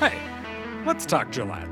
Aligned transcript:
Hey, 0.00 0.18
let's 0.84 1.06
talk 1.06 1.30
Gillette. 1.30 1.68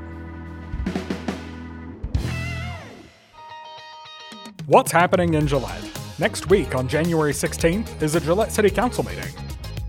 What's 4.65 4.91
happening 4.93 5.33
in 5.33 5.45
Gillette? 5.45 5.83
Next 6.19 6.49
week, 6.49 6.73
on 6.73 6.87
January 6.87 7.33
16th, 7.33 8.01
is 8.01 8.15
a 8.15 8.21
Gillette 8.21 8.51
City 8.51 8.69
Council 8.69 9.03
meeting. 9.03 9.27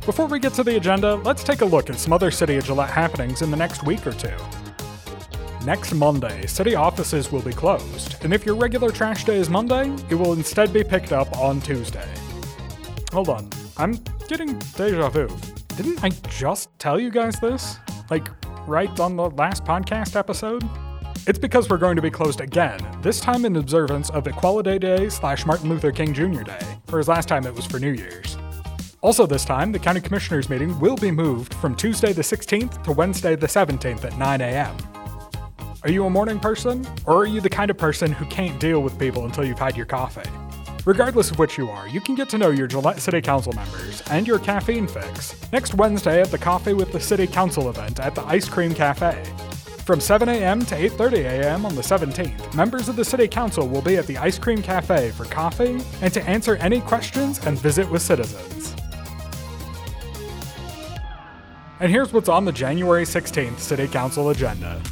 Before 0.05 0.27
we 0.27 0.41
get 0.41 0.53
to 0.55 0.65
the 0.65 0.77
agenda, 0.77 1.15
let's 1.17 1.45
take 1.45 1.61
a 1.61 1.65
look 1.65 1.89
at 1.91 1.99
some 1.99 2.13
other 2.13 2.33
City 2.33 2.57
of 2.57 2.65
Gillette 2.65 2.91
happenings 2.91 3.41
in 3.43 3.53
the 3.53 3.57
next 3.57 3.85
week 3.85 4.05
or 4.05 4.13
two. 4.13 4.37
Next 5.65 5.95
Monday, 5.95 6.45
city 6.47 6.75
offices 6.75 7.31
will 7.31 7.41
be 7.41 7.53
closed, 7.53 8.23
and 8.25 8.35
if 8.35 8.45
your 8.45 8.57
regular 8.57 8.91
trash 8.91 9.25
day 9.25 9.37
is 9.37 9.49
Monday, 9.49 9.95
it 10.11 10.15
will 10.15 10.33
instead 10.33 10.73
be 10.73 10.83
picked 10.83 11.13
up 11.13 11.35
on 11.39 11.61
Tuesday. 11.61 12.09
Hold 13.13 13.29
on, 13.29 13.49
I'm 13.77 13.99
getting 14.29 14.59
deja 14.77 15.09
vu. 15.09 15.29
Didn't 15.77 16.03
I 16.03 16.11
just 16.29 16.77
tell 16.79 17.01
you 17.01 17.11
guys 17.11 17.41
this? 17.41 17.79
Like, 18.11 18.29
right 18.67 18.99
on 19.01 19.17
the 19.17 19.31
last 19.31 19.65
podcast 19.65 20.17
episode? 20.17 20.63
It's 21.27 21.39
because 21.39 21.71
we're 21.71 21.79
going 21.79 21.97
to 21.97 22.03
be 22.03 22.11
closed 22.11 22.41
again, 22.41 22.79
this 23.01 23.19
time 23.21 23.45
in 23.45 23.57
observance 23.57 24.11
of 24.11 24.27
Equality 24.27 24.79
Day 24.79 25.09
slash 25.09 25.47
Martin 25.47 25.71
Luther 25.71 25.91
King 25.91 26.13
Jr. 26.13 26.43
Day, 26.43 26.61
whereas 26.91 27.09
last 27.09 27.29
time 27.29 27.47
it 27.47 27.55
was 27.55 27.65
for 27.65 27.79
New 27.79 27.93
Year's. 27.93 28.37
Also, 29.01 29.27
this 29.27 29.45
time, 29.45 29.73
the 29.73 29.79
County 29.79 30.01
Commissioners 30.01 30.49
meeting 30.49 30.79
will 30.81 30.97
be 30.97 31.11
moved 31.11 31.55
from 31.55 31.75
Tuesday 31.75 32.13
the 32.13 32.23
16th 32.23 32.83
to 32.85 32.93
Wednesday 32.93 33.37
the 33.37 33.47
17th 33.47 34.05
at 34.05 34.19
9 34.19 34.41
a.m. 34.41 34.77
Are 35.83 35.91
you 35.91 36.07
a 36.07 36.11
morning 36.11 36.41
person? 36.41 36.87
Or 37.05 37.17
are 37.17 37.27
you 37.27 37.43
the 37.43 37.51
kind 37.51 37.71
of 37.71 37.77
person 37.77 38.13
who 38.13 38.25
can't 38.27 38.59
deal 38.59 38.81
with 38.81 38.99
people 38.99 39.27
until 39.27 39.45
you've 39.45 39.59
had 39.59 39.77
your 39.77 39.85
coffee? 39.87 40.29
Regardless 40.85 41.31
of 41.31 41.39
which 41.39 41.57
you 41.57 41.71
are, 41.71 41.89
you 41.89 41.99
can 41.99 42.15
get 42.15 42.29
to 42.29 42.37
know 42.37 42.51
your 42.51 42.67
Gillette 42.67 43.01
City 43.01 43.23
Council 43.23 43.55
members 43.55 44.03
and 44.11 44.27
your 44.27 44.39
caffeine 44.39 44.87
fix 44.87 45.35
next 45.51 45.73
Wednesday 45.75 46.21
at 46.21 46.31
the 46.31 46.37
Coffee 46.37 46.75
with 46.75 46.93
the 46.93 47.01
City 47.01 47.27
Council 47.27 47.71
event 47.71 48.01
at 48.01 48.15
the 48.15 48.23
Ice 48.27 48.47
Cream 48.47 48.75
Cafe. 48.75 49.25
From 49.87 49.99
7 49.99 50.29
a.m. 50.29 50.61
to 50.67 50.75
8:30 50.75 51.25
a.m. 51.25 51.65
on 51.65 51.75
the 51.75 51.81
17th, 51.81 52.55
members 52.55 52.91
of 52.91 52.97
the 52.97 53.05
City 53.05 53.27
Council 53.27 53.67
will 53.67 53.81
be 53.81 53.97
at 53.97 54.07
the 54.07 54.19
Ice 54.19 54.39
Cream 54.39 54.61
Cafe 54.61 55.11
for 55.13 55.25
coffee 55.25 55.81
and 56.03 56.13
to 56.13 56.23
answer 56.29 56.57
any 56.57 56.83
questions 56.83 57.39
and 57.47 57.59
visit 57.59 57.91
with 57.91 58.03
citizens. 58.03 58.77
And 61.81 61.91
here's 61.91 62.13
what's 62.13 62.29
on 62.29 62.45
the 62.45 62.53
January 62.53 63.05
16th 63.05 63.59
City 63.59 63.89
Council 63.89 64.29
agenda. 64.29 64.83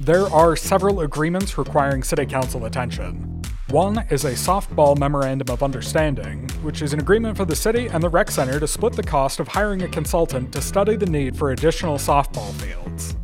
There 0.00 0.26
are 0.28 0.56
several 0.56 1.00
agreements 1.00 1.58
requiring 1.58 2.02
City 2.02 2.24
Council 2.24 2.64
attention. 2.64 3.35
One 3.70 4.06
is 4.10 4.24
a 4.24 4.30
softball 4.30 4.96
memorandum 4.96 5.52
of 5.52 5.60
understanding, 5.60 6.48
which 6.62 6.82
is 6.82 6.92
an 6.92 7.00
agreement 7.00 7.36
for 7.36 7.44
the 7.44 7.56
city 7.56 7.88
and 7.88 8.00
the 8.00 8.08
rec 8.08 8.30
center 8.30 8.60
to 8.60 8.68
split 8.68 8.92
the 8.92 9.02
cost 9.02 9.40
of 9.40 9.48
hiring 9.48 9.82
a 9.82 9.88
consultant 9.88 10.52
to 10.52 10.62
study 10.62 10.94
the 10.94 11.06
need 11.06 11.36
for 11.36 11.50
additional 11.50 11.96
softball 11.96 12.52
fields. 12.62 13.16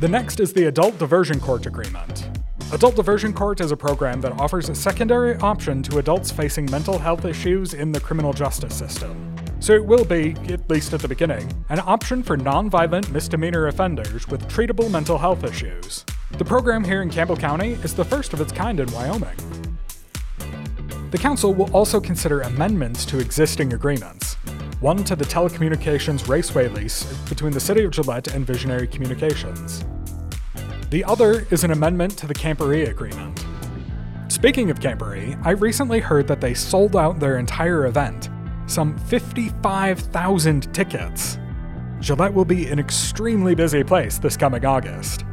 The 0.00 0.08
next 0.08 0.40
is 0.40 0.52
the 0.52 0.64
Adult 0.64 0.98
Diversion 0.98 1.38
Court 1.38 1.66
Agreement. 1.66 2.28
Adult 2.72 2.96
Diversion 2.96 3.32
Court 3.32 3.60
is 3.60 3.70
a 3.70 3.76
program 3.76 4.20
that 4.22 4.32
offers 4.40 4.68
a 4.68 4.74
secondary 4.74 5.36
option 5.36 5.84
to 5.84 5.98
adults 5.98 6.32
facing 6.32 6.68
mental 6.68 6.98
health 6.98 7.24
issues 7.24 7.72
in 7.72 7.92
the 7.92 8.00
criminal 8.00 8.32
justice 8.32 8.74
system. 8.74 9.36
So 9.60 9.72
it 9.74 9.86
will 9.86 10.04
be, 10.04 10.34
at 10.48 10.68
least 10.68 10.94
at 10.94 11.00
the 11.00 11.06
beginning, 11.06 11.64
an 11.68 11.78
option 11.78 12.24
for 12.24 12.36
non-violent 12.36 13.12
misdemeanor 13.12 13.68
offenders 13.68 14.26
with 14.26 14.48
treatable 14.48 14.90
mental 14.90 15.16
health 15.16 15.44
issues. 15.44 16.04
The 16.38 16.44
program 16.44 16.82
here 16.82 17.02
in 17.02 17.08
Campbell 17.08 17.36
County 17.36 17.74
is 17.84 17.94
the 17.94 18.04
first 18.04 18.32
of 18.32 18.40
its 18.40 18.52
kind 18.52 18.80
in 18.80 18.90
Wyoming. 18.90 19.65
The 21.10 21.18
Council 21.18 21.54
will 21.54 21.72
also 21.72 22.00
consider 22.00 22.40
amendments 22.40 23.04
to 23.06 23.20
existing 23.20 23.74
agreements. 23.74 24.34
One 24.80 25.04
to 25.04 25.14
the 25.14 25.24
telecommunications 25.24 26.28
raceway 26.28 26.68
lease 26.68 27.04
between 27.28 27.52
the 27.52 27.60
City 27.60 27.84
of 27.84 27.92
Gillette 27.92 28.34
and 28.34 28.44
Visionary 28.44 28.88
Communications. 28.88 29.84
The 30.90 31.04
other 31.04 31.46
is 31.50 31.62
an 31.62 31.70
amendment 31.70 32.18
to 32.18 32.26
the 32.26 32.34
Camporee 32.34 32.88
Agreement. 32.88 33.44
Speaking 34.28 34.68
of 34.68 34.80
Camporee, 34.80 35.40
I 35.46 35.50
recently 35.50 36.00
heard 36.00 36.26
that 36.26 36.40
they 36.40 36.54
sold 36.54 36.96
out 36.96 37.20
their 37.20 37.38
entire 37.38 37.86
event 37.86 38.28
some 38.66 38.98
55,000 38.98 40.74
tickets. 40.74 41.38
Gillette 42.00 42.34
will 42.34 42.44
be 42.44 42.66
an 42.66 42.80
extremely 42.80 43.54
busy 43.54 43.84
place 43.84 44.18
this 44.18 44.36
coming 44.36 44.64
August. 44.64 45.24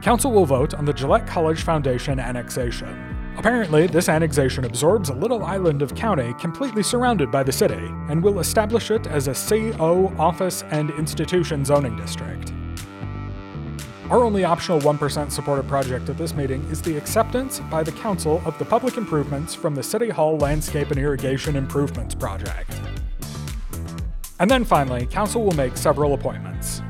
Council 0.00 0.32
will 0.32 0.46
vote 0.46 0.72
on 0.72 0.86
the 0.86 0.92
Gillette 0.94 1.26
College 1.26 1.62
Foundation 1.62 2.18
annexation. 2.18 3.13
Apparently, 3.36 3.86
this 3.86 4.08
annexation 4.08 4.64
absorbs 4.64 5.08
a 5.08 5.14
little 5.14 5.44
island 5.44 5.82
of 5.82 5.94
county 5.94 6.34
completely 6.40 6.82
surrounded 6.82 7.30
by 7.30 7.42
the 7.42 7.52
city 7.52 7.90
and 8.08 8.22
will 8.22 8.38
establish 8.38 8.90
it 8.90 9.06
as 9.06 9.28
a 9.28 9.34
CO 9.34 10.12
office 10.18 10.62
and 10.70 10.90
institution 10.90 11.64
zoning 11.64 11.96
district. 11.96 12.52
Our 14.10 14.22
only 14.22 14.44
optional 14.44 14.80
1% 14.80 15.30
supported 15.32 15.66
project 15.66 16.08
at 16.08 16.18
this 16.18 16.34
meeting 16.34 16.62
is 16.70 16.82
the 16.82 16.96
acceptance 16.96 17.60
by 17.70 17.82
the 17.82 17.92
Council 17.92 18.40
of 18.44 18.56
the 18.58 18.64
public 18.64 18.96
improvements 18.96 19.54
from 19.54 19.74
the 19.74 19.82
City 19.82 20.10
Hall 20.10 20.36
Landscape 20.38 20.90
and 20.90 21.00
Irrigation 21.00 21.56
Improvements 21.56 22.14
Project. 22.14 22.80
And 24.38 24.50
then 24.50 24.64
finally, 24.64 25.06
Council 25.06 25.42
will 25.42 25.56
make 25.56 25.76
several 25.76 26.12
appointments. 26.14 26.82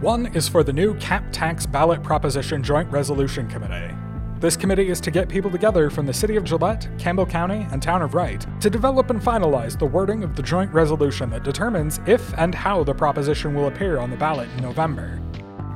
One 0.00 0.26
is 0.34 0.48
for 0.48 0.62
the 0.62 0.72
new 0.72 0.94
Cap 0.94 1.24
Tax 1.32 1.64
Ballot 1.64 2.02
Proposition 2.02 2.62
Joint 2.62 2.90
Resolution 2.90 3.48
Committee. 3.48 3.94
This 4.40 4.56
committee 4.56 4.88
is 4.88 5.00
to 5.00 5.10
get 5.10 5.28
people 5.28 5.50
together 5.50 5.90
from 5.90 6.06
the 6.06 6.12
City 6.12 6.36
of 6.36 6.44
Gillette, 6.44 6.88
Campbell 6.96 7.26
County, 7.26 7.66
and 7.72 7.82
Town 7.82 8.02
of 8.02 8.14
Wright 8.14 8.46
to 8.60 8.70
develop 8.70 9.10
and 9.10 9.20
finalize 9.20 9.76
the 9.76 9.84
wording 9.84 10.22
of 10.22 10.36
the 10.36 10.44
joint 10.44 10.72
resolution 10.72 11.28
that 11.30 11.42
determines 11.42 11.98
if 12.06 12.32
and 12.38 12.54
how 12.54 12.84
the 12.84 12.94
proposition 12.94 13.52
will 13.52 13.66
appear 13.66 13.98
on 13.98 14.10
the 14.10 14.16
ballot 14.16 14.48
in 14.56 14.62
November. 14.62 15.20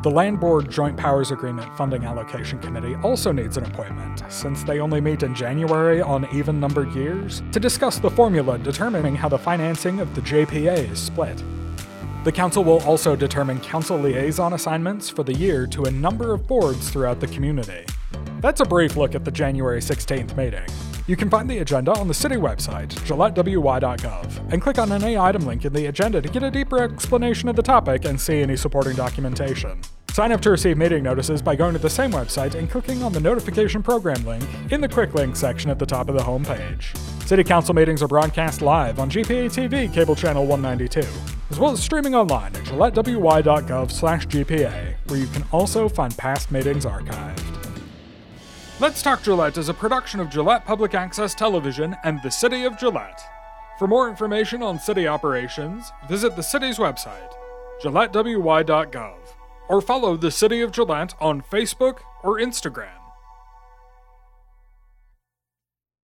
The 0.04 0.12
Land 0.12 0.38
Board 0.38 0.70
Joint 0.70 0.96
Powers 0.96 1.32
Agreement 1.32 1.76
Funding 1.76 2.04
Allocation 2.04 2.60
Committee 2.60 2.94
also 3.02 3.32
needs 3.32 3.56
an 3.56 3.64
appointment, 3.64 4.22
since 4.28 4.62
they 4.62 4.78
only 4.78 5.00
meet 5.00 5.24
in 5.24 5.34
January 5.34 6.00
on 6.00 6.28
even 6.32 6.60
numbered 6.60 6.92
years, 6.92 7.42
to 7.50 7.58
discuss 7.58 7.98
the 7.98 8.10
formula 8.10 8.60
determining 8.60 9.16
how 9.16 9.28
the 9.28 9.38
financing 9.38 9.98
of 9.98 10.14
the 10.14 10.20
JPA 10.20 10.88
is 10.88 11.00
split. 11.00 11.42
The 12.22 12.30
Council 12.30 12.62
will 12.62 12.80
also 12.82 13.16
determine 13.16 13.58
Council 13.58 13.98
liaison 13.98 14.52
assignments 14.52 15.08
for 15.08 15.24
the 15.24 15.34
year 15.34 15.66
to 15.66 15.86
a 15.86 15.90
number 15.90 16.32
of 16.32 16.46
boards 16.46 16.90
throughout 16.90 17.18
the 17.18 17.26
community. 17.26 17.84
That's 18.42 18.60
a 18.60 18.64
brief 18.64 18.96
look 18.96 19.14
at 19.14 19.24
the 19.24 19.30
January 19.30 19.78
16th 19.78 20.36
meeting. 20.36 20.64
You 21.06 21.14
can 21.14 21.30
find 21.30 21.48
the 21.48 21.58
agenda 21.58 21.92
on 21.92 22.08
the 22.08 22.14
city 22.14 22.34
website, 22.34 22.88
gillettewy.gov, 23.06 24.52
and 24.52 24.60
click 24.60 24.80
on 24.80 24.90
an 24.90 25.04
item 25.04 25.46
link 25.46 25.64
in 25.64 25.72
the 25.72 25.86
agenda 25.86 26.20
to 26.20 26.28
get 26.28 26.42
a 26.42 26.50
deeper 26.50 26.82
explanation 26.82 27.48
of 27.48 27.54
the 27.54 27.62
topic 27.62 28.04
and 28.04 28.20
see 28.20 28.40
any 28.40 28.56
supporting 28.56 28.96
documentation. 28.96 29.80
Sign 30.12 30.32
up 30.32 30.40
to 30.40 30.50
receive 30.50 30.76
meeting 30.76 31.04
notices 31.04 31.40
by 31.40 31.54
going 31.54 31.72
to 31.74 31.78
the 31.78 31.88
same 31.88 32.10
website 32.10 32.56
and 32.56 32.68
clicking 32.68 33.04
on 33.04 33.12
the 33.12 33.20
notification 33.20 33.80
program 33.80 34.26
link 34.26 34.42
in 34.72 34.80
the 34.80 34.88
quick 34.88 35.14
link 35.14 35.36
section 35.36 35.70
at 35.70 35.78
the 35.78 35.86
top 35.86 36.08
of 36.08 36.16
the 36.16 36.24
homepage. 36.24 36.96
City 37.28 37.44
Council 37.44 37.76
meetings 37.76 38.02
are 38.02 38.08
broadcast 38.08 38.60
live 38.60 38.98
on 38.98 39.08
GPA 39.08 39.52
TV 39.52 39.94
cable 39.94 40.16
channel 40.16 40.46
192, 40.46 41.08
as 41.50 41.60
well 41.60 41.70
as 41.70 41.80
streaming 41.80 42.16
online 42.16 42.56
at 42.56 42.64
gillettewy.gov/gpa, 42.64 44.94
where 45.06 45.18
you 45.20 45.28
can 45.28 45.44
also 45.52 45.88
find 45.88 46.18
past 46.18 46.50
meetings 46.50 46.84
archived. 46.84 47.51
Let's 48.82 49.00
Talk 49.00 49.22
Gillette 49.22 49.58
is 49.58 49.68
a 49.68 49.74
production 49.74 50.18
of 50.18 50.28
Gillette 50.28 50.64
Public 50.64 50.92
Access 50.92 51.36
Television 51.36 51.96
and 52.02 52.20
the 52.20 52.32
City 52.32 52.64
of 52.64 52.76
Gillette. 52.76 53.22
For 53.78 53.86
more 53.86 54.08
information 54.08 54.60
on 54.60 54.80
city 54.80 55.06
operations, 55.06 55.92
visit 56.08 56.34
the 56.34 56.42
city's 56.42 56.78
website, 56.78 57.32
gillettewy.gov, 57.80 59.18
or 59.68 59.80
follow 59.80 60.16
the 60.16 60.32
City 60.32 60.62
of 60.62 60.72
Gillette 60.72 61.14
on 61.20 61.42
Facebook 61.42 61.98
or 62.24 62.40
Instagram. 62.40 63.01